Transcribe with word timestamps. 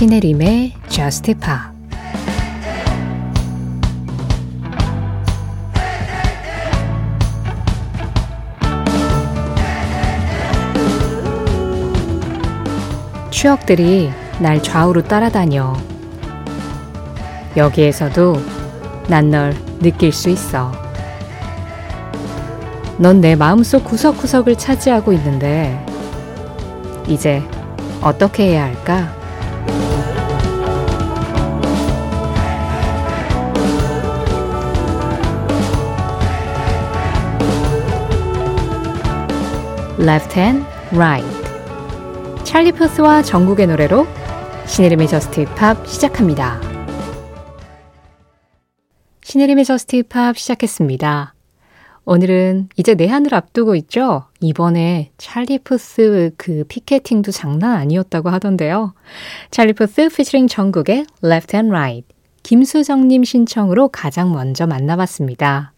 신혜림의 0.00 0.72
Just 0.88 1.34
Pop 1.34 1.76
추억들이 13.30 14.10
날 14.38 14.62
좌우로 14.62 15.02
따라다녀. 15.02 15.76
여기에서도 17.58 18.36
난 19.08 19.30
널 19.30 19.54
느낄 19.80 20.12
수 20.12 20.30
있어. 20.30 20.72
넌 22.96 23.20
내 23.20 23.36
마음속 23.36 23.84
구석구석을 23.84 24.56
차지하고 24.56 25.12
있는데, 25.12 25.78
이제 27.06 27.42
어떻게 28.00 28.44
해야 28.52 28.64
할까? 28.64 29.19
Left 40.00 40.32
and 40.32 40.66
right. 40.94 41.28
찰리 42.42 42.72
푸스와 42.72 43.20
정국의 43.20 43.66
노래로 43.66 44.06
신혜림의 44.66 45.08
Just 45.08 45.42
Pop 45.42 45.86
시작합니다. 45.86 46.58
신혜림의 49.22 49.66
Just 49.66 49.96
Pop 49.96 50.38
시작했습니다. 50.38 51.34
오늘은 52.06 52.70
이제 52.78 52.94
내한을 52.94 53.34
앞두고 53.34 53.74
있죠? 53.76 54.24
이번에 54.40 55.10
찰리 55.18 55.58
푸스 55.58 56.30
그 56.38 56.64
피케팅도 56.66 57.30
장난 57.30 57.76
아니었다고 57.76 58.30
하던데요. 58.30 58.94
찰리 59.50 59.74
푸스 59.74 60.08
피처링 60.08 60.48
정국의 60.48 61.04
Left 61.22 61.54
and 61.54 61.70
Right. 61.70 62.08
김수정님 62.42 63.24
신청으로 63.24 63.88
가장 63.88 64.32
먼저 64.32 64.66
만나봤습니다. 64.66 65.74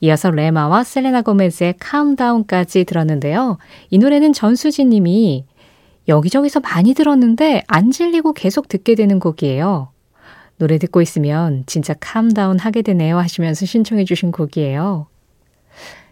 이어서 0.00 0.30
레마와 0.30 0.84
셀레나 0.84 1.22
고메즈의 1.22 1.74
Calm 1.78 2.11
Down까지 2.11 2.84
들었는데요. 2.84 3.58
이 3.90 3.98
노래는 3.98 4.32
전수진 4.32 4.90
님이 4.90 5.44
여기저기서 6.08 6.60
많이 6.60 6.94
들었는데 6.94 7.62
안 7.66 7.90
질리고 7.90 8.32
계속 8.32 8.68
듣게 8.68 8.94
되는 8.94 9.18
곡이에요. 9.18 9.90
노래 10.56 10.78
듣고 10.78 11.00
있으면 11.02 11.64
진짜 11.66 11.94
calm 12.00 12.29
down 12.29 12.58
하게 12.58 12.82
되네요 12.82 13.18
하시면서 13.18 13.66
신청해 13.66 14.04
주신 14.04 14.32
곡이에요. 14.32 15.06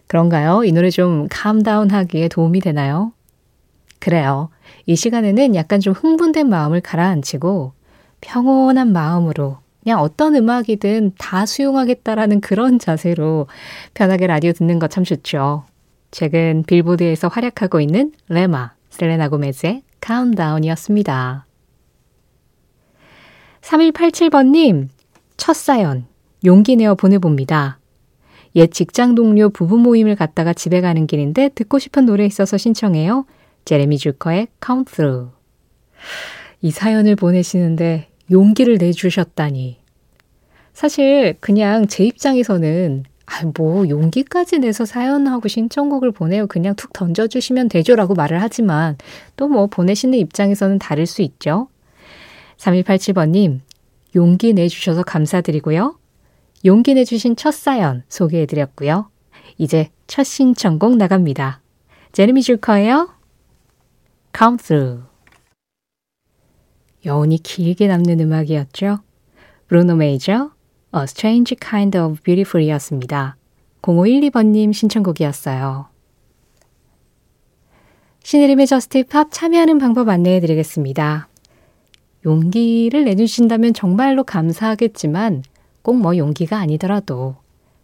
그런가요? 0.07 0.63
이 0.63 0.71
노래 0.71 0.89
좀 0.89 1.27
calm 1.29 1.59
down 1.59 1.89
하기에 1.91 2.29
도움이 2.29 2.61
되나요? 2.61 3.11
그래요. 3.99 4.49
이 4.85 4.95
시간에는 4.95 5.55
약간 5.55 5.79
좀 5.79 5.93
흥분된 5.93 6.47
마음을 6.47 6.79
가라앉히고 6.79 7.73
평온한 8.21 8.93
마음으로 8.93 9.57
그냥 9.87 10.01
어떤 10.01 10.35
음악이든 10.35 11.13
다 11.17 11.45
수용하겠다라는 11.45 12.41
그런 12.41 12.77
자세로 12.77 13.47
편하게 13.93 14.27
라디오 14.27 14.51
듣는 14.51 14.79
것참 14.79 15.05
좋죠. 15.05 15.63
최근 16.11 16.63
빌보드에서 16.67 17.29
활약하고 17.29 17.79
있는 17.79 18.11
레마, 18.27 18.73
셀레나 18.89 19.29
고메즈의 19.29 19.83
카운다운이었습니다. 20.01 21.45
3187번님, 23.61 24.89
첫 25.37 25.55
사연, 25.55 26.05
용기 26.43 26.75
내어 26.75 26.95
보내봅니다. 26.95 27.79
옛 28.57 28.69
직장 28.73 29.15
동료 29.15 29.47
부부 29.47 29.77
모임을 29.77 30.17
갔다가 30.17 30.51
집에 30.51 30.81
가는 30.81 31.07
길인데 31.07 31.51
듣고 31.55 31.79
싶은 31.79 32.05
노래 32.05 32.25
있어서 32.25 32.57
신청해요. 32.57 33.25
제레미 33.63 33.97
주커의 33.97 34.49
Come 34.61 34.83
Through. 34.83 35.31
이 36.61 36.71
사연을 36.71 37.15
보내시는데 37.15 38.09
용기를 38.31 38.77
내주셨다니. 38.77 39.77
사실 40.73 41.35
그냥 41.39 41.87
제 41.87 42.05
입장에서는 42.05 43.03
아, 43.25 43.51
뭐 43.57 43.89
용기까지 43.89 44.59
내서 44.59 44.85
사연하고 44.85 45.47
신청곡을 45.47 46.11
보내요. 46.11 46.47
그냥 46.47 46.75
툭 46.75 46.93
던져주시면 46.93 47.67
되죠라고 47.69 48.13
말을 48.15 48.41
하지만 48.41 48.97
또 49.35 49.47
뭐 49.47 49.67
보내시는 49.67 50.17
입장에서는 50.17 50.79
다를 50.79 51.05
수 51.05 51.21
있죠. 51.21 51.67
3187번님, 52.57 53.59
용기 54.15 54.53
내주셔서 54.53 55.03
감사드리고요. 55.03 55.97
용기 56.65 56.93
내주신 56.93 57.35
첫 57.35 57.53
사연 57.53 58.03
소개해드렸고요. 58.09 59.09
이제 59.57 59.89
첫 60.07 60.23
신청곡 60.23 60.97
나갑니다. 60.97 61.61
제르미 62.13 62.41
줄커예요. 62.41 63.09
Come 64.37 64.57
Through. 64.57 65.16
여운이 67.07 67.37
길게 67.41 67.87
남는 67.87 68.19
음악이었죠. 68.19 68.99
브루노 69.67 69.95
메이저, 69.95 70.51
A 70.95 71.03
Strange 71.03 71.55
Kind 71.59 71.97
of 71.97 72.21
Beautiful 72.21 72.67
이었습니다. 72.67 73.37
0512번님 73.81 74.73
신청곡이었어요. 74.73 75.87
신혜림의 78.23 78.67
저스트 78.67 79.05
팝 79.05 79.29
참여하는 79.31 79.77
방법 79.77 80.09
안내해 80.09 80.41
드리겠습니다. 80.41 81.29
용기를 82.25 83.05
내주신다면 83.05 83.73
정말로 83.73 84.23
감사하겠지만 84.25 85.43
꼭 85.81 85.95
뭐 85.95 86.17
용기가 86.17 86.57
아니더라도 86.57 87.37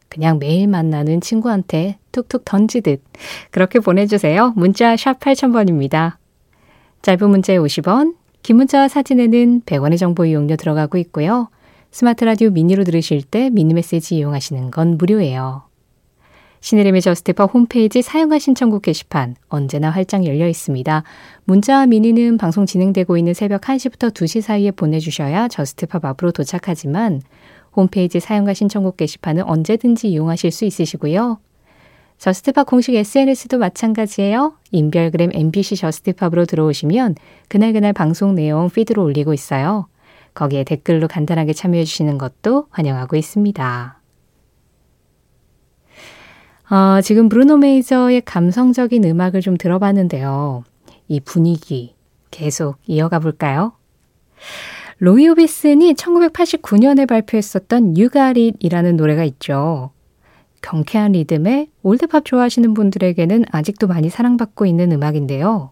그냥 0.10 0.38
매일 0.38 0.68
만나는 0.68 1.22
친구한테 1.22 1.98
툭툭 2.12 2.44
던지듯 2.44 3.02
그렇게 3.52 3.80
보내주세요. 3.80 4.52
문자 4.58 4.98
샵 4.98 5.20
8000번입니다. 5.22 6.18
짧은 7.02 7.30
문자에 7.30 7.58
50원, 7.58 8.16
긴 8.44 8.58
문자와 8.58 8.90
사진에는 8.90 9.62
100원의 9.62 9.98
정보 9.98 10.26
이용료 10.26 10.58
들어가고 10.58 10.98
있고요. 10.98 11.48
스마트 11.92 12.26
라디오 12.26 12.50
미니로 12.50 12.84
들으실 12.84 13.24
때 13.24 13.50
미니 13.50 13.74
메시지 13.74 14.18
이용하시는 14.18 14.70
건 14.70 14.98
무료예요. 14.98 15.64
신혜림의 16.60 17.02
Just 17.02 17.32
Pop 17.32 17.54
홈페이지 17.54 18.02
사연과 18.02 18.40
신청곡 18.40 18.82
게시판 18.82 19.36
언제나 19.48 19.90
활짝 19.90 20.26
열려 20.26 20.48
있습니다. 20.48 21.04
문자와 21.46 21.88
미니는 21.88 22.38
방송 22.38 22.66
진행되고 22.66 23.18
있는 23.18 23.34
새벽 23.34 23.62
1시부터 23.62 24.14
2시 24.14 24.42
사이에 24.42 24.72
보내주셔야 24.72 25.48
Just 25.48 25.80
Pop 25.80 26.04
앞으로 26.04 26.32
도착하지만 26.32 27.22
홈페이지 27.74 28.20
사연과 28.20 28.54
신청곡 28.54 28.98
게시판은 28.98 29.44
언제든지 29.44 30.10
이용하실 30.10 30.52
수 30.52 30.66
있으시고요. 30.66 31.40
Just 32.24 32.48
Pop 32.48 32.66
공식 32.68 32.96
SNS도 32.96 33.58
마찬가지예요. 33.58 34.54
인별그램 34.72 35.32
MBC 35.34 35.76
Just 35.76 36.01
Pop으로 36.01 36.46
들어오시면 36.46 37.16
그날그날 37.50 37.92
방송 37.92 38.34
내용 38.34 38.70
feed로 38.70 39.04
올리고 39.04 39.34
있어요. 39.34 39.90
거기에 40.34 40.64
댓글로 40.64 41.10
간단하게 41.10 41.52
참여해 41.52 41.84
주시는 41.84 42.18
것도 42.18 42.68
환영하고 42.70 43.18
있습니다. 43.18 44.00
어, 46.72 47.02
지금 47.02 47.28
브루노 47.28 47.58
메이저의 47.58 48.22
감성적인 48.22 49.04
음악을 49.04 49.42
좀 49.42 49.58
들어봤는데요. 49.58 50.64
이 51.10 51.20
분위기 51.20 51.94
계속 52.32 52.78
이어가 52.88 53.20
볼까요? 53.20 53.74
로이 55.00 55.28
오비슨이 55.28 55.96
1989년에 55.96 57.06
발표했었던 57.06 57.98
유가릿이라는 57.98 58.96
노래가 58.96 59.26
있죠. 59.26 59.92
경쾌한 60.64 61.12
리듬에 61.12 61.68
올드팝 61.84 62.26
좋아하시는 62.26 62.74
분들에게는 62.74 63.46
아직도 63.52 63.86
많이 63.88 64.10
사랑받고 64.10 64.66
있는 64.66 64.92
음악인데요. 64.92 65.72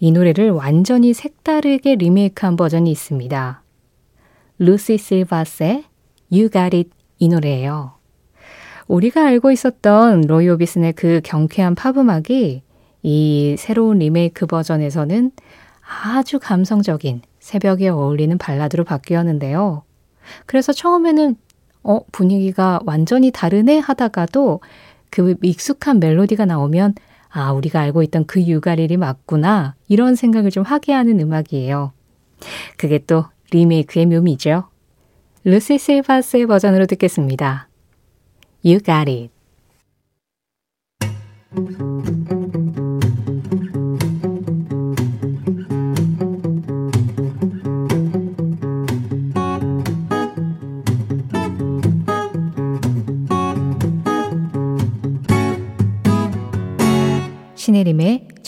이 0.00 0.12
노래를 0.12 0.50
완전히 0.50 1.14
색다르게 1.14 1.94
리메이크한 1.94 2.56
버전이 2.56 2.90
있습니다. 2.90 3.62
루시 4.58 4.98
실바스의 4.98 5.84
You 6.30 6.50
Got 6.50 6.76
It 6.76 6.90
이 7.18 7.28
노래예요. 7.28 7.92
우리가 8.88 9.24
알고 9.26 9.52
있었던 9.52 10.22
로이 10.22 10.48
오비슨의 10.48 10.94
그 10.94 11.20
경쾌한 11.22 11.76
팝 11.76 11.96
음악이 11.96 12.62
이 13.02 13.56
새로운 13.56 13.98
리메이크 13.98 14.46
버전에서는 14.46 15.30
아주 16.04 16.38
감성적인 16.40 17.22
새벽에 17.38 17.88
어울리는 17.88 18.36
발라드로 18.36 18.84
바뀌었는데요. 18.84 19.84
그래서 20.46 20.72
처음에는 20.72 21.36
어, 21.82 22.00
분위기가 22.12 22.80
완전히 22.84 23.30
다르네 23.30 23.78
하다가도 23.78 24.60
그 25.10 25.34
익숙한 25.42 26.00
멜로디가 26.00 26.44
나오면 26.44 26.94
아, 27.30 27.52
우리가 27.52 27.80
알고 27.80 28.02
있던 28.04 28.26
그 28.26 28.42
유가릴이 28.42 28.96
맞구나. 28.96 29.74
이런 29.88 30.14
생각을 30.16 30.50
좀 30.50 30.64
하게 30.64 30.92
하는 30.92 31.20
음악이에요. 31.20 31.92
그게 32.76 32.98
또 33.06 33.24
리메이크의 33.52 34.06
묘미죠. 34.06 34.64
루시 35.44 35.78
실바스의 35.78 36.46
버전으로 36.46 36.86
듣겠습니다. 36.86 37.68
You 38.64 38.80
got 38.80 39.10
it. 39.10 39.30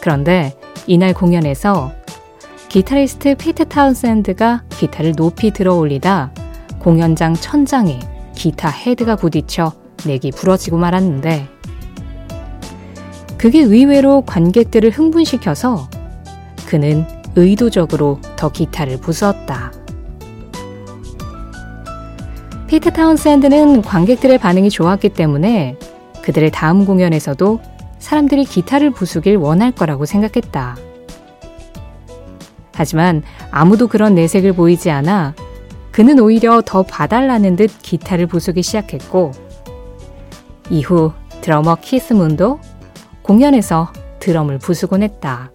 그런데 0.00 0.56
이날 0.86 1.12
공연에서 1.14 1.92
기타리스트 2.68 3.34
피트 3.36 3.66
타운샌드가 3.68 4.64
기타를 4.70 5.12
높이 5.12 5.50
들어 5.50 5.74
올리다 5.74 6.32
공연장 6.78 7.34
천장에 7.34 7.98
기타 8.34 8.70
헤드가 8.70 9.16
부딪혀 9.16 9.72
neck이 10.06 10.30
부러지고 10.34 10.78
말았는데 10.78 11.48
그게 13.36 13.60
의외로 13.60 14.22
관객들을 14.22 14.90
흥분시켜서 14.90 15.88
그는 16.66 17.06
의도적으로 17.36 18.20
더 18.36 18.50
기타를 18.50 18.98
부수었다. 18.98 19.72
피트 22.66 22.92
타운샌드는 22.92 23.82
관객들의 23.82 24.38
반응이 24.38 24.70
좋았기 24.70 25.10
때문에 25.10 25.76
그들의 26.22 26.50
다음 26.50 26.84
공연에서도 26.84 27.60
사람들이 28.00 28.44
기타를 28.44 28.90
부수길 28.90 29.36
원할 29.36 29.70
거라고 29.70 30.04
생각했다. 30.04 30.76
하지만 32.74 33.22
아무도 33.50 33.86
그런 33.86 34.14
내색을 34.14 34.54
보이지 34.54 34.90
않아 34.90 35.34
그는 35.92 36.18
오히려 36.18 36.62
더 36.64 36.82
봐달라는 36.82 37.56
듯 37.56 37.70
기타를 37.82 38.26
부수기 38.26 38.62
시작했고 38.62 39.32
이후 40.70 41.12
드러머 41.42 41.76
키스문도 41.76 42.58
공연에서 43.22 43.92
드럼을 44.18 44.58
부수곤 44.58 45.02
했다. 45.02 45.50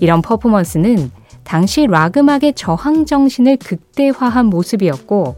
이런 0.00 0.22
퍼포먼스는 0.22 1.10
당시 1.44 1.86
락 1.86 2.16
음악의 2.16 2.54
저항 2.54 3.06
정신을 3.06 3.56
극대화한 3.58 4.46
모습이었고 4.46 5.36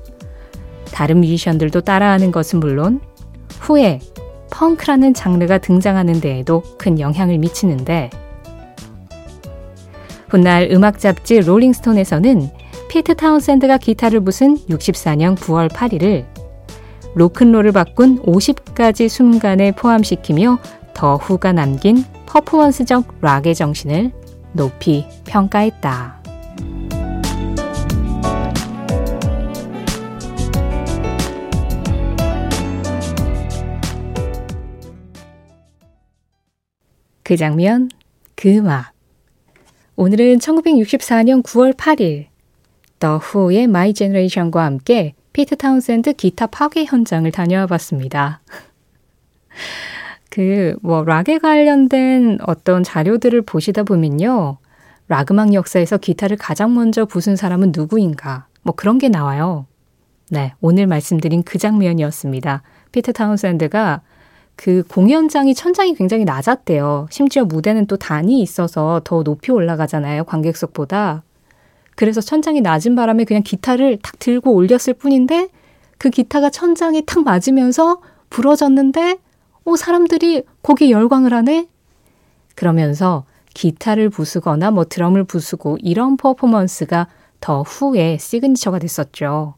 다른 0.92 1.20
뮤지션들도 1.20 1.80
따라하는 1.82 2.32
것은 2.32 2.60
물론 2.60 3.00
후에 3.60 4.00
펑크라는 4.50 5.14
장르가 5.14 5.58
등장하는 5.58 6.20
데에도 6.20 6.62
큰 6.78 7.00
영향을 7.00 7.38
미치는데 7.38 8.10
훗날 10.28 10.68
음악 10.72 10.98
잡지 10.98 11.40
Rolling 11.40 11.79
Stone에서는 11.79 12.50
피트 12.88 13.16
타운샌드가 13.16 13.78
기타를 13.78 14.20
부순 14.20 14.56
64년 14.68 15.36
9월 15.36 15.68
8일을 15.68 16.26
로큰롤을 17.14 17.72
바꾼 17.72 18.20
50가지 18.22 19.08
순간에 19.08 19.72
포함시키며 19.72 20.58
The 20.94 21.16
Who가 21.16 21.52
남긴 21.52 22.04
퍼포먼스적 22.26 23.18
락의 23.20 23.54
정신을 23.54 24.12
높이 24.52 25.06
평가했다. 25.24 26.23
그 37.24 37.36
장면, 37.36 37.88
그 38.36 38.50
음악. 38.50 38.92
오늘은 39.96 40.38
1964년 40.38 41.42
9월 41.42 41.74
8일 41.74 42.26
The 43.00 43.16
Who의 43.16 43.66
My 43.66 43.94
Generation과 43.94 44.62
함께 44.62 45.14
피트 45.32 45.56
타운샌드 45.56 46.12
기타 46.12 46.46
파괴 46.46 46.84
현장을 46.84 47.30
다녀와 47.30 47.66
봤습니다. 47.66 48.42
그, 50.30 50.76
뭐, 50.82 51.02
락에 51.02 51.38
관련된 51.38 52.38
어떤 52.46 52.82
자료들을 52.82 53.40
보시다 53.42 53.84
보면요. 53.84 54.58
락 55.08 55.30
음악 55.30 55.54
역사에서 55.54 55.96
기타를 55.96 56.36
가장 56.36 56.74
먼저 56.74 57.06
부순 57.06 57.36
사람은 57.36 57.72
누구인가. 57.74 58.48
뭐 58.62 58.74
그런 58.74 58.98
게 58.98 59.08
나와요. 59.08 59.66
네, 60.30 60.54
오늘 60.60 60.86
말씀드린 60.86 61.42
그 61.42 61.58
장면이었습니다. 61.58 62.62
피트 62.92 63.12
타운샌드가 63.14 64.02
그 64.56 64.84
공연장이 64.88 65.54
천장이 65.54 65.94
굉장히 65.94 66.24
낮았대요. 66.24 67.08
심지어 67.10 67.44
무대는 67.44 67.86
또 67.86 67.96
단이 67.96 68.40
있어서 68.40 69.00
더 69.04 69.22
높이 69.22 69.52
올라가잖아요. 69.52 70.24
관객석보다. 70.24 71.22
그래서 71.96 72.20
천장이 72.20 72.60
낮은 72.60 72.94
바람에 72.94 73.24
그냥 73.24 73.42
기타를 73.42 73.98
탁 74.02 74.18
들고 74.18 74.52
올렸을 74.52 74.94
뿐인데 74.98 75.48
그 75.98 76.10
기타가 76.10 76.50
천장에 76.50 77.02
탁 77.02 77.22
맞으면서 77.24 78.00
부러졌는데 78.30 79.18
어 79.64 79.76
사람들이 79.76 80.42
거기에 80.62 80.90
열광을 80.90 81.32
하네. 81.32 81.68
그러면서 82.54 83.24
기타를 83.54 84.10
부수거나 84.10 84.70
뭐 84.72 84.84
드럼을 84.84 85.24
부수고 85.24 85.78
이런 85.80 86.16
퍼포먼스가 86.16 87.08
The 87.40 87.62
Who에 87.62 88.18
signature가 88.18 88.80
됐었죠. 88.80 89.54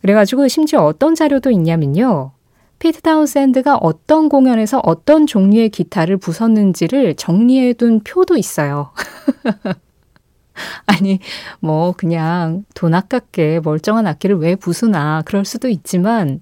그래가지고 0.00 0.48
심지어 0.48 0.84
어떤 0.84 1.14
자료도 1.14 1.50
있냐면요. 1.50 2.32
피트 2.78 3.02
타운샌드가 3.02 3.76
어떤 3.76 4.28
공연에서 4.28 4.80
어떤 4.84 5.26
종류의 5.26 5.70
기타를 5.70 6.16
부쉈는지를 6.16 7.16
정리해둔 7.16 8.00
표도 8.04 8.36
있어요. 8.36 8.92
아니, 10.86 11.20
뭐, 11.60 11.92
그냥 11.96 12.64
돈 12.74 12.94
아깝게 12.94 13.60
멀쩡한 13.60 14.06
악기를 14.06 14.36
왜 14.36 14.54
부수나, 14.54 15.22
그럴 15.24 15.44
수도 15.44 15.68
있지만, 15.68 16.40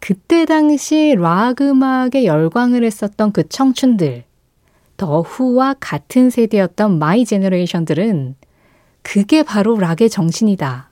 그때 0.00 0.44
당시 0.44 1.14
락 1.16 1.60
음악에 1.60 2.24
열광을 2.24 2.84
했었던 2.84 3.32
그 3.32 3.48
청춘들, 3.48 4.24
The 4.96 5.20
Who와 5.20 5.74
같은 5.78 6.30
세대였던 6.30 6.98
My 6.98 7.24
Generation들은 7.24 8.36
그게 9.02 9.42
바로 9.42 9.76
락의 9.76 10.10
정신이다. 10.10 10.90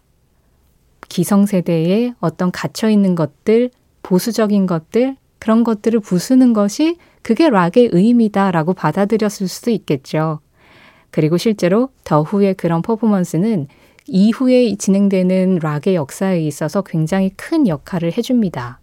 기성세대의 1.08 2.14
어떤 2.20 2.50
갇혀있는 2.50 3.14
것들, 3.14 3.70
보수적인 4.04 4.66
것들, 4.66 5.16
그런 5.40 5.64
것들을 5.64 5.98
부수는 6.00 6.52
것이 6.52 6.96
그게 7.22 7.50
락의 7.50 7.90
의미다라고 7.92 8.74
받아들였을 8.74 9.48
수도 9.48 9.72
있겠죠. 9.72 10.40
그리고 11.10 11.36
실제로 11.36 11.88
더 12.04 12.22
후의 12.22 12.54
그런 12.54 12.82
퍼포먼스는 12.82 13.66
이후에 14.06 14.76
진행되는 14.76 15.58
락의 15.62 15.94
역사에 15.96 16.40
있어서 16.42 16.82
굉장히 16.82 17.30
큰 17.36 17.66
역할을 17.66 18.16
해줍니다. 18.16 18.80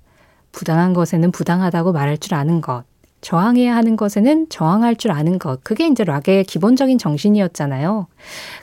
부당한 0.51 0.93
것에는 0.93 1.31
부당하다고 1.31 1.93
말할 1.93 2.17
줄 2.17 2.33
아는 2.33 2.61
것, 2.61 2.83
저항해야 3.21 3.75
하는 3.75 3.95
것에는 3.95 4.49
저항할 4.49 4.95
줄 4.95 5.11
아는 5.11 5.39
것. 5.39 5.63
그게 5.63 5.87
이제 5.87 6.03
락의 6.03 6.43
기본적인 6.45 6.97
정신이었잖아요. 6.97 8.07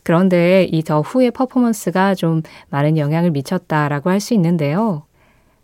그런데 0.02 0.64
이 0.72 0.82
The 0.82 1.00
Who의 1.00 1.30
퍼포먼스가 1.30 2.14
좀 2.14 2.42
많은 2.70 2.98
영향을 2.98 3.30
미쳤다라고 3.30 4.10
할 4.10 4.20
수 4.20 4.34
있는데요. 4.34 5.04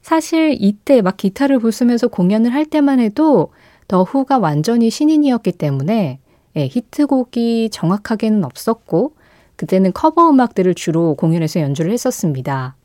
사실 0.05 0.55
이때 0.61 1.01
막 1.01 1.17
기타를 1.17 1.59
부수면서 1.61 2.09
공연을 2.09 2.53
할 2.53 2.67
때만 2.67 3.01
해도 3.01 3.49
The 3.89 4.03
Who가 4.03 4.37
완전히 4.37 4.91
신인이었기 4.91 5.53
때문에 5.53 6.19
예, 6.57 6.69
히트곡이 6.71 7.71
정확하게는 7.73 8.45
없었고 8.45 9.15
그때는 9.57 9.95
커버 9.95 10.29
음악들을 10.29 10.75
주로 10.75 11.15
공연에서 11.15 11.61
연주를 11.61 11.91
했었습니다. 11.91 12.77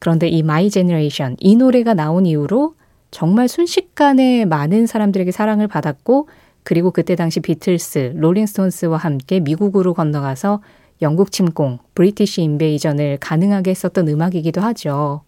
그런데 0.00 0.28
이 0.28 0.42
My 0.42 0.68
Generation 0.68 1.36
이 1.40 1.56
노래가 1.56 1.94
나온 1.94 2.26
이후로 2.26 2.74
정말 3.10 3.48
순식간에 3.48 4.44
많은 4.44 4.86
사람들에게 4.86 5.32
사랑을 5.32 5.66
받았고 5.66 6.28
그리고 6.62 6.90
그때 6.90 7.16
당시 7.16 7.40
비틀스, 7.40 8.12
Rolling 8.16 8.54
Stones와 8.54 8.98
함께 8.98 9.40
미국으로 9.40 9.94
건너가서 9.94 10.60
영국 11.00 11.32
침공, 11.32 11.78
British 11.94 12.42
Invasion을 12.42 13.16
가능하게 13.18 13.70
했었던 13.70 14.08
음악이기도 14.08 14.60
하죠. 14.60 15.22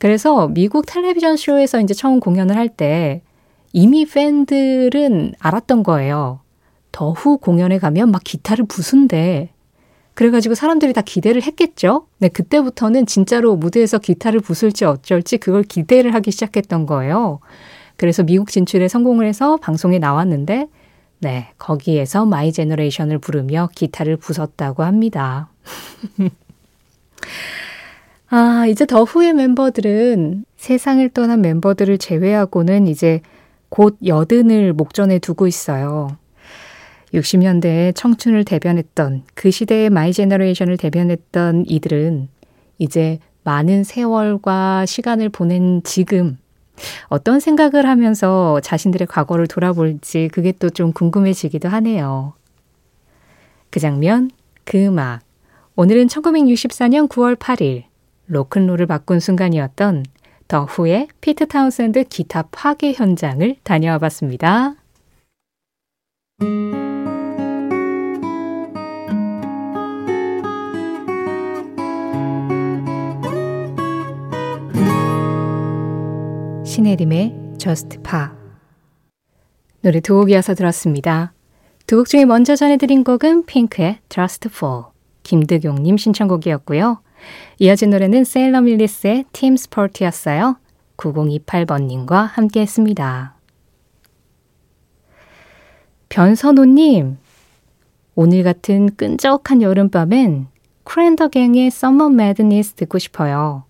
그래서 0.00 0.48
미국 0.48 0.86
텔레비전 0.86 1.36
쇼에서 1.36 1.78
이제 1.80 1.92
처음 1.94 2.20
공연을 2.20 2.56
할 2.56 2.68
때 2.70 3.22
이미 3.72 4.06
팬들은 4.06 5.34
알았던 5.38 5.82
거예요. 5.82 6.40
The 6.90 7.13
Who 7.13 7.36
공연에 7.38 7.78
가면 7.78 8.10
막 8.10 8.22
기타를 8.24 8.64
부순대. 8.66 9.50
그래가지고 10.14 10.54
사람들이 10.54 10.94
다 10.94 11.02
기대를 11.02 11.42
했겠죠? 11.42 12.06
네, 12.18 12.28
그때부터는 12.28 13.04
진짜로 13.06 13.56
무대에서 13.56 13.98
기타를 13.98 14.40
부술지 14.40 14.86
어쩔지 14.86 15.36
그걸 15.38 15.62
기대를 15.62 16.14
하기 16.14 16.30
시작했던 16.30 16.86
거예요. 16.86 17.40
그래서 17.96 18.22
미국 18.22 18.50
진출에 18.50 18.88
성공을 18.88 19.26
해서 19.26 19.58
방송에 19.58 19.98
나왔는데, 19.98 20.66
네, 21.20 21.48
거기에서 21.58 22.24
My 22.24 22.52
Generation을 22.52 23.18
부르며 23.18 23.68
기타를 23.74 24.16
부쉈다고 24.16 24.82
합니다. 24.82 25.50
아, 28.32 28.66
이제 28.68 28.86
The 28.86 29.02
Who의 29.02 29.32
멤버들은 29.34 30.44
세상을 30.56 31.08
떠난 31.10 31.40
멤버들을 31.40 31.98
제외하고는 31.98 32.86
이제 32.86 33.20
곧 33.68 33.98
여든을 34.06 34.72
목전에 34.72 35.18
두고 35.18 35.46
있어요. 35.48 36.16
60년대에 37.12 37.92
청춘을 37.94 38.44
대변했던 38.44 39.24
그 39.34 39.50
시대의 39.50 39.90
My 39.90 40.12
Generation을 40.12 40.76
대변했던 40.76 41.64
이들은 41.66 42.28
이제 42.78 43.18
많은 43.42 43.82
세월과 43.82 44.86
시간을 44.86 45.28
보낸 45.30 45.82
지금 45.82 46.38
어떤 47.08 47.40
생각을 47.40 47.86
하면서 47.88 48.60
자신들의 48.60 49.08
과거를 49.08 49.48
돌아볼지 49.48 50.28
그게 50.32 50.52
또 50.52 50.70
좀 50.70 50.92
궁금해지기도 50.92 51.68
하네요. 51.68 52.34
그 53.70 53.80
장면, 53.80 54.30
그 54.64 54.78
음악. 54.86 55.20
오늘은 55.74 56.06
1964년 56.06 57.08
9월 57.08 57.36
8일 57.36 57.89
로큰롤을 58.30 58.86
바꾼 58.86 59.18
순간이었던 59.20 60.04
The 60.48 60.64
Who의 60.64 61.08
피트 61.20 61.48
타운샌드 61.48 62.04
기타 62.04 62.42
파괴 62.50 62.92
현장을 62.92 63.56
다녀와 63.64 63.98
봤습니다. 63.98 64.74
신혜림의 76.64 77.34
Just 77.58 77.98
Pa 78.02 78.28
노래 79.82 80.00
두 80.00 80.14
곡 80.20 80.30
이어서 80.30 80.54
들었습니다. 80.54 81.32
두 81.86 81.96
곡 81.96 82.08
중에 82.08 82.24
먼저 82.24 82.54
전해드린 82.56 83.04
곡은 83.04 83.46
핑크의 83.46 83.98
Just 84.08 84.48
Fall 84.52 84.84
김득용님 85.22 85.96
신청곡이었고요. 85.96 87.02
이어진 87.58 87.90
노래는 87.90 88.24
세일러 88.24 88.60
밀리스의 88.62 89.24
팀 89.32 89.56
스포트였어요. 89.56 90.56
9028번님과 90.96 92.28
함께 92.32 92.60
했습니다. 92.60 93.34
변선호님, 96.08 97.18
오늘 98.14 98.42
같은 98.42 98.94
끈적한 98.96 99.62
여름밤엔 99.62 100.48
크랜더갱의 100.84 101.66
Summer 101.68 102.12
Madness 102.12 102.72
듣고 102.72 102.98
싶어요. 102.98 103.64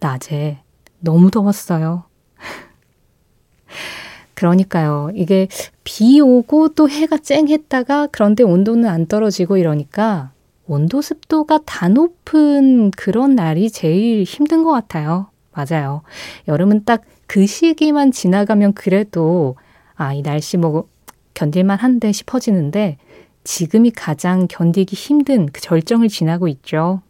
낮에 0.00 0.60
너무 1.00 1.30
더웠어요. 1.30 2.04
그러니까요. 4.34 5.10
이게 5.14 5.48
비 5.84 6.20
오고 6.20 6.70
또 6.70 6.88
해가 6.88 7.18
쨍했다가 7.18 8.08
그런데 8.10 8.42
온도는 8.42 8.88
안 8.88 9.06
떨어지고 9.06 9.58
이러니까 9.58 10.32
온도 10.70 11.02
습도가 11.02 11.60
다 11.66 11.88
높은 11.88 12.90
그런 12.92 13.34
날이 13.34 13.70
제일 13.70 14.22
힘든 14.22 14.62
것 14.62 14.72
같아요. 14.72 15.30
맞아요. 15.52 16.02
여름은 16.48 16.84
딱 16.84 17.02
그 17.30 17.46
시기만 17.46 18.10
지나가면 18.10 18.72
그래도 18.72 19.54
아, 19.94 20.12
이 20.12 20.20
날씨 20.20 20.56
뭐 20.56 20.88
견딜만 21.34 21.78
한데 21.78 22.10
싶어지는데 22.10 22.96
지금이 23.44 23.92
가장 23.92 24.48
견디기 24.48 24.96
힘든 24.96 25.46
그 25.46 25.60
절정을 25.60 26.08
지나고 26.08 26.48
있죠. 26.48 27.02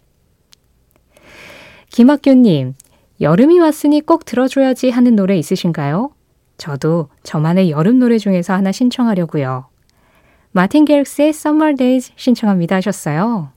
김학규님, 1.89 2.75
여름이 3.23 3.61
왔으니 3.61 4.03
꼭 4.03 4.27
들어줘야지 4.27 4.91
하는 4.91 5.17
노래 5.17 5.39
있으신가요? 5.39 6.11
저도 6.59 7.09
저만의 7.23 7.71
여름 7.71 7.99
노래 7.99 8.19
중에서 8.19 8.53
하나 8.53 8.73
신청하려고요. 8.73 9.70
마틴 10.53 10.85
게릭스의 10.85 11.29
Summer 11.31 11.75
Days 11.77 12.13
신청합니다 12.17 12.77
하셨어요. 12.77 13.51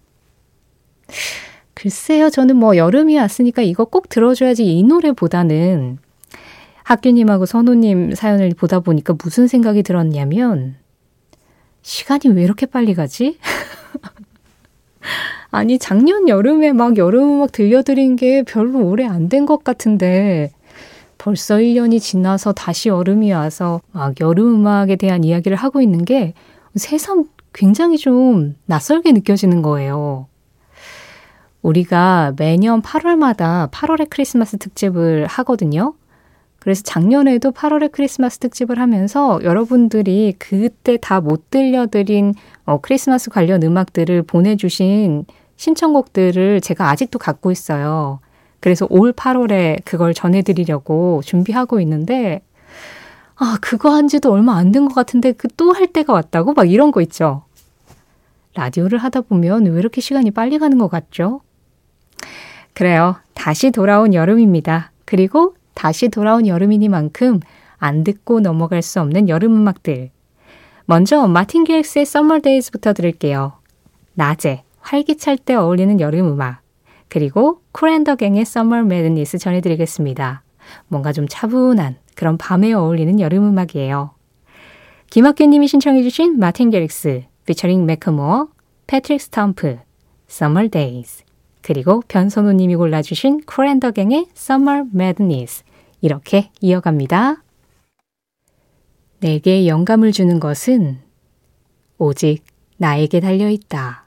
글쎄요, 1.73 2.29
저는 2.29 2.55
뭐 2.55 2.77
여름이 2.77 3.17
왔으니까 3.17 3.61
이거 3.61 3.85
꼭 3.85 4.09
들어줘야지 4.09 4.65
이 4.65 4.83
노래보다는 4.83 5.97
학교님하고 6.83 7.45
선우님 7.45 8.13
사연을 8.15 8.51
보다 8.57 8.79
보니까 8.79 9.15
무슨 9.21 9.47
생각이 9.47 9.83
들었냐면 9.83 10.75
시간이 11.81 12.33
왜 12.33 12.43
이렇게 12.43 12.65
빨리 12.65 12.93
가지? 12.93 13.37
아니, 15.51 15.77
작년 15.77 16.27
여름에 16.29 16.71
막 16.73 16.97
여름 16.97 17.33
음악 17.35 17.51
들려드린 17.51 18.15
게 18.15 18.43
별로 18.43 18.79
오래 18.87 19.05
안 19.05 19.29
된 19.29 19.45
것 19.45 19.63
같은데 19.63 20.51
벌써 21.17 21.57
1년이 21.57 21.99
지나서 22.01 22.53
다시 22.53 22.89
여름이 22.89 23.31
와서 23.33 23.81
막 23.91 24.19
여름 24.19 24.55
음악에 24.55 24.95
대한 24.95 25.23
이야기를 25.23 25.57
하고 25.57 25.81
있는 25.81 26.05
게 26.05 26.33
새삼 26.75 27.25
굉장히 27.53 27.97
좀 27.97 28.55
낯설게 28.65 29.11
느껴지는 29.11 29.61
거예요. 29.61 30.27
우리가 31.61 32.33
매년 32.37 32.81
8월마다 32.81 33.69
8월의 33.71 34.07
크리스마스 34.09 34.57
특집을 34.57 35.27
하거든요. 35.27 35.93
그래서 36.59 36.81
작년에도 36.83 37.51
8월의 37.51 37.91
크리스마스 37.91 38.39
특집을 38.39 38.79
하면서 38.79 39.39
여러분들이 39.43 40.33
그때 40.39 40.97
다 40.97 41.19
못 41.21 41.49
들려드린 41.51 42.33
어, 42.65 42.79
크리스마스 42.81 43.29
관련 43.29 43.63
음악들을 43.63 44.23
보내주신 44.23 45.25
신청곡들을 45.57 46.61
제가 46.61 46.89
아직도 46.89 47.19
갖고 47.19 47.51
있어요. 47.51 48.19
그래서 48.59 48.87
올 48.89 49.11
8월에 49.13 49.83
그걸 49.85 50.13
전해드리려고 50.13 51.21
준비하고 51.23 51.81
있는데, 51.81 52.41
아, 53.43 53.57
그거 53.61 53.89
한 53.91 54.07
지도 54.07 54.31
얼마 54.31 54.55
안 54.55 54.71
된 54.71 54.87
것 54.87 54.93
같은데 54.95 55.33
그 55.33 55.47
또 55.49 55.73
할 55.73 55.87
때가 55.87 56.13
왔다고? 56.13 56.53
막 56.53 56.69
이런 56.69 56.91
거 56.91 57.01
있죠. 57.01 57.43
라디오를 58.55 58.99
하다 58.99 59.21
보면 59.21 59.65
왜 59.65 59.79
이렇게 59.79 59.99
시간이 59.99 60.31
빨리 60.31 60.59
가는 60.59 60.77
것 60.77 60.87
같죠? 60.87 61.41
그래요. 62.73 63.17
다시 63.33 63.71
돌아온 63.71 64.13
여름입니다. 64.13 64.91
그리고 65.05 65.55
다시 65.73 66.07
돌아온 66.09 66.47
여름이니만큼 66.47 67.39
안 67.77 68.03
듣고 68.03 68.39
넘어갈 68.39 68.81
수 68.81 69.01
없는 69.01 69.27
여름 69.29 69.55
음악들. 69.57 70.11
먼저 70.85 71.27
마틴 71.27 71.63
게릭스의 71.65 72.03
Summer 72.03 72.41
Days부터 72.41 72.93
들을게요. 72.93 73.53
낮에 74.13 74.63
활기찰 74.79 75.37
때 75.37 75.55
어울리는 75.55 75.99
여름 75.99 76.27
음악. 76.31 76.61
그리고 77.09 77.61
쿨앤더갱의 77.73 78.41
Summer 78.41 78.85
Madness 78.85 79.37
전해드리겠습니다. 79.37 80.43
뭔가 80.87 81.11
좀 81.11 81.27
차분한 81.27 81.97
그런 82.15 82.37
밤에 82.37 82.73
어울리는 82.73 83.19
여름 83.19 83.45
음악이에요. 83.49 84.11
김학규님이 85.09 85.67
신청해주신 85.67 86.39
마틴 86.39 86.69
게릭스, 86.69 87.23
피처링 87.45 87.85
매크모어, 87.85 88.47
패트릭 88.87 89.19
스텀프, 89.21 89.79
Summer 90.29 90.69
Days, 90.69 91.23
그리고 91.61 92.01
변선우님이 92.07 92.75
골라주신 92.75 93.45
쿨앤더갱의 93.45 94.27
Summer 94.35 94.85
Madness 94.93 95.63
이렇게 96.01 96.49
이어갑니다. 96.61 97.43
내게 99.19 99.67
영감을 99.67 100.11
주는 100.11 100.39
것은 100.39 100.99
오직 101.97 102.43
나에게 102.77 103.21
달려있다. 103.21 104.03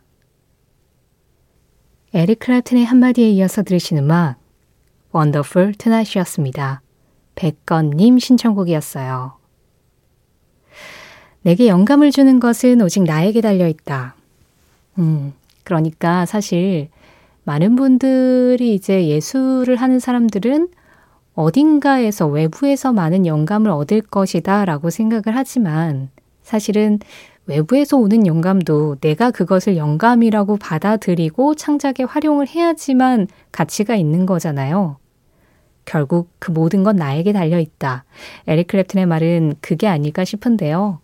에릭 2.13 2.39
클라튼의 2.41 2.85
한마디에 2.85 3.31
이어서 3.31 3.63
들으신 3.63 3.99
음악 3.99 4.37
Wonderful 5.15 5.75
Tonight이었습니다. 5.75 6.83
백건님 7.37 8.19
신청곡이었어요. 8.19 9.35
내게 11.43 11.69
영감을 11.69 12.11
주는 12.11 12.41
것은 12.41 12.83
오직 12.83 13.05
나에게 13.05 13.41
달려 13.41 13.69
있다. 13.69 14.17
음, 14.99 15.33
그러니까 15.63 16.27
사실 16.27 16.89
많은 17.45 17.77
분들이 17.77 18.75
이제 18.75 19.07
예술을 19.07 19.77
하는 19.77 20.01
사람들은 20.01 20.69
어딘가에서 21.37 22.27
외부에서 22.27 22.93
많은 22.93 23.27
영감을 23.27 23.71
얻을 23.71 24.01
것이다 24.01 24.65
라고 24.65 24.91
생각을 24.91 25.37
하지만 25.37 26.09
사실은 26.43 26.99
외부에서 27.47 27.97
오는 27.97 28.27
영감도 28.27 28.97
내가 29.01 29.31
그것을 29.31 29.77
영감이라고 29.77 30.57
받아들이고 30.57 31.55
창작에 31.55 32.05
활용을 32.09 32.49
해야지만 32.49 33.29
가치가 33.53 33.95
있는 33.95 34.27
거잖아요. 34.27 34.97
결국 35.87 36.29
그 36.39 36.51
모든 36.51 36.85
건 36.85 36.97
나에게 36.97 37.33
달려 37.33 37.59
있다. 37.59 38.05
에릭 38.47 38.67
클랩튼의 38.69 39.07
말은 39.07 39.55
그게 39.63 39.89
아닐까 39.89 40.25
싶은데요. 40.25 41.01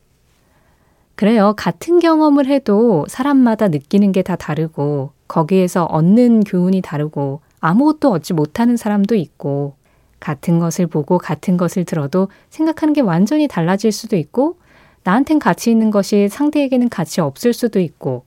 그래요. 1.15 1.55
같은 1.57 1.99
경험을 1.99 2.47
해도 2.47 3.07
사람마다 3.09 3.69
느끼는 3.69 4.13
게 4.13 4.23
다 4.23 4.37
다르고 4.37 5.13
거기에서 5.29 5.85
얻는 5.85 6.45
교훈이 6.45 6.83
다르고 6.83 7.41
아무것도 7.61 8.11
얻지 8.11 8.35
못하는 8.35 8.77
사람도 8.77 9.15
있고 9.15 9.77
같은 10.21 10.59
것을 10.59 10.87
보고 10.87 11.17
같은 11.19 11.57
것을 11.57 11.85
들어도 11.85 12.29
생각하는 12.51 12.93
게 12.93 13.01
완전히 13.01 13.49
달라질 13.49 13.93
수도 13.93 14.17
있고 14.17 14.57
나한텐 15.05 15.39
가치 15.39 15.71
있는 15.71 15.91
것이 15.91 16.29
상대에게는 16.29 16.89
가치 16.89 17.21
없을 17.21 17.53
수도 17.53 17.81
있고, 17.81 18.25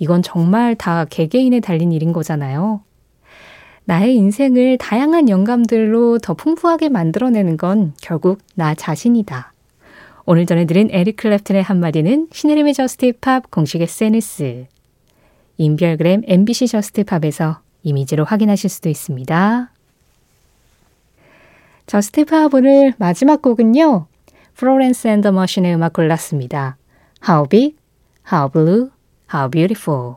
이건 0.00 0.22
정말 0.22 0.74
다 0.74 1.04
개개인에 1.04 1.60
달린 1.60 1.92
일인 1.92 2.12
거잖아요. 2.12 2.80
나의 3.88 4.16
인생을 4.16 4.76
다양한 4.76 5.30
영감들로 5.30 6.18
더 6.18 6.34
풍부하게 6.34 6.90
만들어내는 6.90 7.56
건 7.56 7.94
결국 8.02 8.38
나 8.54 8.74
자신이다. 8.74 9.54
오늘 10.26 10.44
전해드린 10.44 10.90
에릭 10.90 11.16
클랩튼의 11.16 11.62
한마디는 11.62 12.28
신혜림의 12.30 12.74
저스티팝 12.74 13.50
공식 13.50 13.80
SNS, 13.80 14.66
인별그램 15.56 16.20
MBC 16.26 16.66
저스티팝에서 16.66 17.60
이미지로 17.82 18.26
확인하실 18.26 18.68
수도 18.68 18.90
있습니다. 18.90 19.72
Just 21.86 22.24
Pop 22.24 22.52
오늘 22.52 22.92
마지막 22.98 23.40
곡은요. 23.40 24.06
Florence 24.54 25.08
and 25.08 25.20
the 25.20 25.32
Machine의 25.32 25.74
음악 25.74 25.94
골랐습니다. 25.94 26.76
How 27.26 27.48
big, 27.48 27.76
how 28.30 28.50
blue, 28.52 28.90
how 29.32 29.50
beautiful. 29.50 30.16